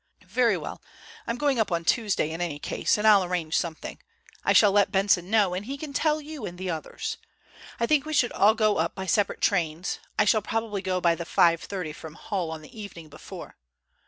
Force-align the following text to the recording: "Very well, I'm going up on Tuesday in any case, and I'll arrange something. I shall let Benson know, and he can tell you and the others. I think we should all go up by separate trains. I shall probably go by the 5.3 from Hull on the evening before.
"Very 0.25 0.57
well, 0.57 0.81
I'm 1.27 1.37
going 1.37 1.59
up 1.59 1.71
on 1.71 1.85
Tuesday 1.85 2.31
in 2.31 2.41
any 2.41 2.57
case, 2.57 2.97
and 2.97 3.05
I'll 3.07 3.23
arrange 3.23 3.55
something. 3.55 3.99
I 4.43 4.51
shall 4.51 4.71
let 4.71 4.91
Benson 4.91 5.29
know, 5.29 5.53
and 5.53 5.67
he 5.67 5.77
can 5.77 5.93
tell 5.93 6.19
you 6.19 6.43
and 6.43 6.57
the 6.57 6.71
others. 6.71 7.19
I 7.79 7.85
think 7.85 8.03
we 8.07 8.13
should 8.13 8.31
all 8.31 8.55
go 8.55 8.77
up 8.77 8.95
by 8.95 9.05
separate 9.05 9.41
trains. 9.41 9.99
I 10.17 10.25
shall 10.25 10.41
probably 10.41 10.81
go 10.81 11.01
by 11.01 11.13
the 11.13 11.23
5.3 11.23 11.93
from 11.93 12.15
Hull 12.15 12.49
on 12.49 12.63
the 12.63 12.79
evening 12.81 13.09
before. 13.09 13.57